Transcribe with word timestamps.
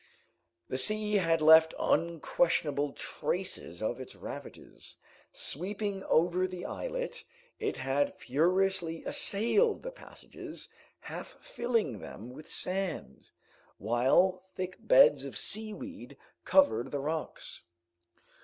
The 0.67 0.79
sea 0.79 1.13
had 1.17 1.43
left 1.43 1.75
unquestionable 1.77 2.93
traces 2.93 3.83
of 3.83 3.99
its 3.99 4.15
ravages. 4.15 4.97
Sweeping 5.31 6.03
over 6.05 6.47
the 6.47 6.65
islet, 6.65 7.23
it 7.59 7.77
had 7.77 8.15
furiously 8.15 9.05
assailed 9.05 9.83
the 9.83 9.91
passages, 9.91 10.69
half 11.01 11.37
filling 11.39 11.99
them 11.99 12.31
with 12.31 12.49
sand, 12.49 13.29
while 13.77 14.41
thick 14.55 14.77
beds 14.79 15.23
of 15.23 15.37
seaweed 15.37 16.17
covered 16.45 16.89
the 16.89 16.99
rocks. 16.99 17.61